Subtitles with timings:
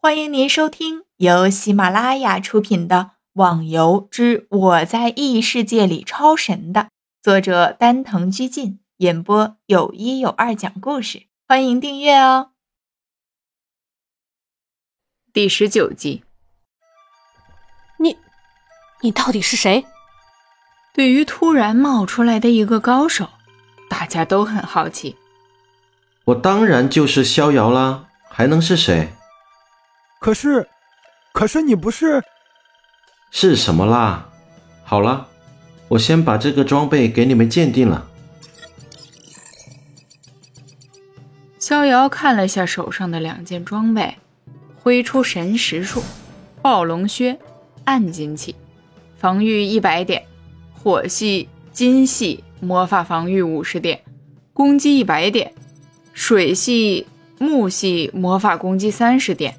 [0.00, 2.96] 欢迎您收听由喜马拉雅出品的
[3.32, 6.90] 《网游之我在异世界里超神》的
[7.20, 11.24] 作者丹藤居进演播，有一有二讲故事。
[11.48, 12.52] 欢迎订阅哦。
[15.32, 16.22] 第十九集，
[17.98, 18.16] 你，
[19.02, 19.84] 你到底是谁？
[20.94, 23.28] 对于突然冒出来的一个高手，
[23.90, 25.16] 大家都很好奇。
[26.26, 29.12] 我当然就是逍遥啦，还能是谁？
[30.18, 30.68] 可是，
[31.32, 32.22] 可是你不是？
[33.30, 34.28] 是什么啦？
[34.84, 35.28] 好了，
[35.88, 38.08] 我先把这个装备给你们鉴定了。
[41.58, 44.16] 逍遥看了下手上的两件装备，
[44.82, 46.02] 挥出神识术，
[46.62, 47.38] 暴龙靴，
[47.84, 48.56] 暗金器，
[49.18, 50.24] 防御一百点，
[50.72, 54.02] 火系、金系魔法防御五十点，
[54.54, 55.52] 攻击一百点，
[56.14, 57.06] 水系、
[57.38, 59.54] 木系魔法攻击三十点。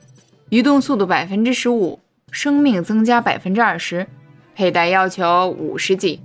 [0.49, 1.99] 移动速度百分之十五，
[2.31, 4.07] 生命增加百分之二十，
[4.55, 6.19] 佩戴要求五十级，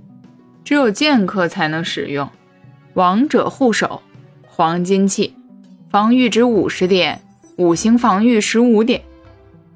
[0.63, 2.27] 只有剑客才能使用。
[2.95, 4.01] 王者护手，
[4.47, 5.35] 黄金器，
[5.91, 7.21] 防御值五十点，
[7.57, 9.03] 五行防御十五点，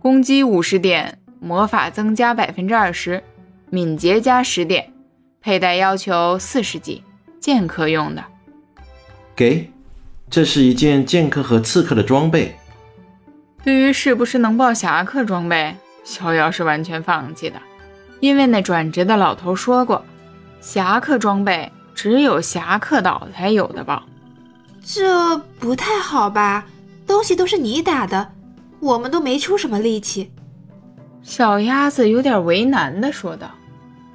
[0.02, 3.24] 攻击五十点，魔法增加百分之二十，
[3.70, 4.92] 敏捷加十点，
[5.42, 7.04] 佩戴要求四十级，
[7.40, 8.24] 剑客用的。
[9.36, 9.70] 给，
[10.28, 12.56] 这是一件剑客和刺客的装备。
[13.64, 17.60] 对于是不是能报侠客装备，逍遥是完全放弃的，
[18.20, 20.04] 因为那转职的老头说过，
[20.62, 24.02] 侠客装备只有侠客岛才有的报。
[24.84, 26.66] 这不太好吧？
[27.06, 28.32] 东西都是你打的，
[28.80, 30.32] 我们都没出什么力气。
[31.22, 33.52] 小鸭子有点为难的说道：“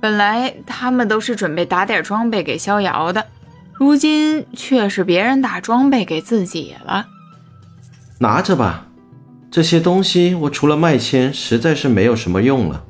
[0.01, 3.27] 本来他们都是准备打点装备给逍遥的，
[3.73, 7.07] 如今却是别人打装备给自己了。
[8.19, 8.87] 拿着吧。”
[9.55, 12.85] 这些东西我除了卖钱，实在是没有什么用了。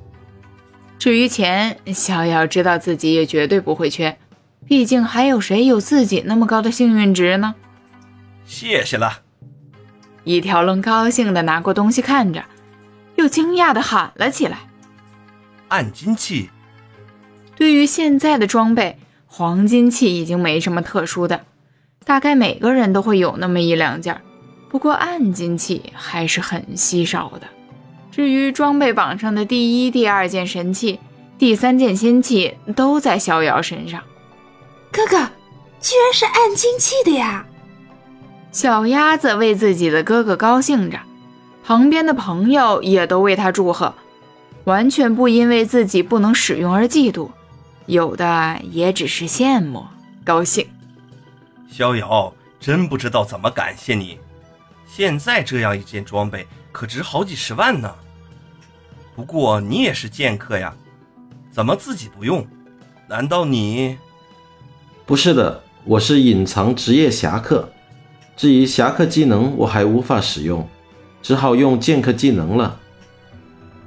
[0.99, 4.17] 至于钱，逍遥知道自己也绝对不会缺，
[4.67, 7.55] 毕竟还有谁有自己那么高的幸运值呢？
[8.47, 9.21] 谢谢了。
[10.25, 12.43] 一条龙高兴的拿过东西看着，
[13.17, 14.61] 又惊讶的喊了起来
[15.69, 16.49] ：“暗金器！”
[17.57, 18.97] 对于现在的装备，
[19.27, 21.45] 黄金器已经没什么特殊的，
[22.07, 24.19] 大概每个人都会有那么一两件。
[24.75, 27.47] 不过暗金器还是很稀少的。
[28.11, 30.99] 至于装备榜上的第一、第二件神器、
[31.39, 34.03] 第三件仙器，都在逍遥身上。
[34.91, 35.17] 哥哥，
[35.81, 37.47] 居然是暗金器的呀！
[38.51, 40.99] 小鸭子为自己的哥哥高兴着，
[41.63, 43.95] 旁边的朋友也都为他祝贺，
[44.65, 47.31] 完全不因为自己不能使用而嫉妒，
[47.87, 49.87] 有的也只是羡慕、
[50.25, 50.67] 高兴。
[51.71, 54.19] 逍遥真不知道怎么感谢你。
[54.97, 57.93] 现在这样一件装备可值好几十万呢。
[59.17, 60.73] 不过你也是剑客呀，
[61.51, 62.47] 怎么自己不用？
[63.09, 63.99] 难道你？
[65.05, 67.69] 不是的，我是隐藏职业侠客。
[68.37, 70.65] 至于侠客技能，我还无法使用，
[71.21, 72.79] 只好用剑客技能了。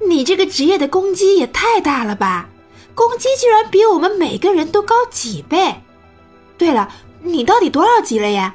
[0.10, 2.50] 你这个职业的攻击也太大了吧！
[2.94, 5.74] 攻击居然比我们每个人都高几倍。
[6.58, 6.92] 对了，
[7.22, 8.54] 你到底多少级了呀？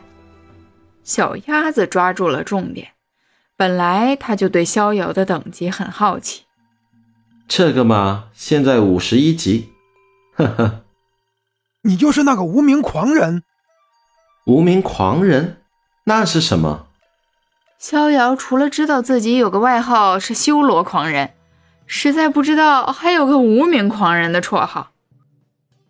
[1.05, 2.93] 小鸭子抓住了重点，
[3.57, 6.45] 本来他就对逍遥的等级很好奇。
[7.49, 9.73] 这个嘛，现在五十一级。
[10.35, 10.85] 呵呵，
[11.83, 13.43] 你就是那个无名狂人？
[14.47, 15.59] 无名狂人？
[16.05, 16.87] 那是什么？
[17.79, 21.35] 逍遥除了知道自己有个外号是修罗狂人，
[21.87, 24.93] 实在不知道还有个无名狂人的绰号。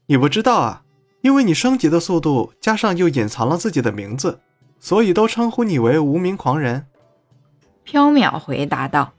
[0.07, 0.83] 你不知道啊？
[1.21, 4.41] 因为你升级的速度，加上又隐藏了自己的名字。
[4.83, 6.87] 所以都称呼你为无名狂人。
[7.87, 9.13] 缥缈回答道：“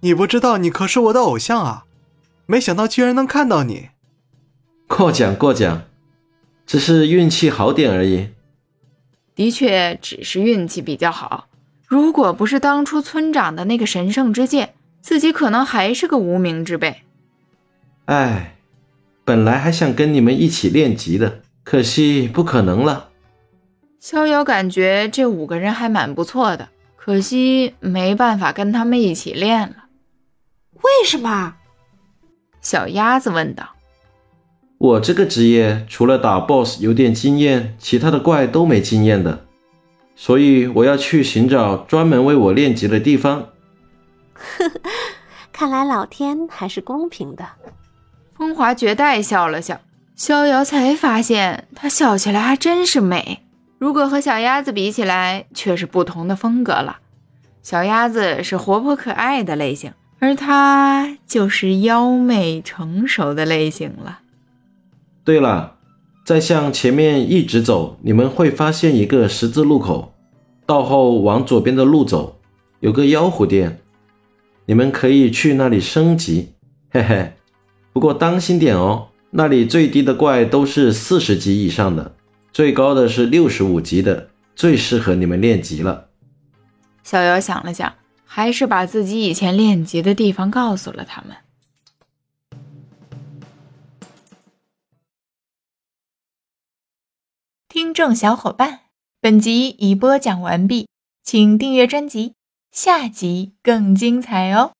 [0.00, 1.84] 你不知道，你可是我的偶像啊！
[2.46, 3.90] 没想到居然能看到你。
[4.86, 5.82] 过奖过奖，
[6.66, 8.30] 只是运气好点而已。
[9.34, 11.48] 的确，只是运气比较好。
[11.86, 14.72] 如果不是当初村长的那个神圣之剑，
[15.02, 17.02] 自己可能还是个无名之辈。
[18.06, 18.56] 哎，
[19.26, 23.10] 本来还想跟你们一起练级的，可惜不可能了。”
[24.04, 29.76] 逍遥感觉这五个人还蛮不错的，可惜没办法跟他们一起练了。
[30.74, 31.54] 为什么？
[32.60, 33.66] 小鸭子问道。
[34.76, 39.46] 我这个职业除了打 BOSS 有点经验，其他的怪都没经验的，
[40.14, 43.48] 所以我要去寻找专门为我练级的地方。
[44.34, 44.80] 呵呵，
[45.50, 47.46] 看来老天还是公平的。
[48.36, 49.80] 风华绝代笑了笑，
[50.14, 53.40] 逍遥才发现他笑起来还真是美。
[53.84, 57.00] 如果和小鸭子比起来，却是不同的风格了。
[57.62, 64.20] 小鸭子是活泼可爱的类型，而它就是妖媚成熟的类型了。
[65.22, 65.76] 对了，
[66.24, 70.14] 再向前面一直走，你们会发现一个十字路口，
[70.64, 72.38] 到后往左边的路走，
[72.80, 73.80] 有个妖狐店，
[74.64, 76.54] 你们可以去那里升级，
[76.88, 77.34] 嘿嘿。
[77.92, 82.14] 不过当心点哦，那里最低的怪都是四十级以上的，
[82.54, 86.08] 最高的是六十五级的，最适合你们练级了。
[87.02, 87.92] 逍遥想了想，
[88.24, 91.36] 还是把自己以前练级的地方告诉了他们。
[97.68, 98.82] 听众小伙伴，
[99.20, 100.86] 本集已播讲完毕，
[101.24, 102.34] 请订阅专辑，
[102.70, 104.70] 下集更精彩哦。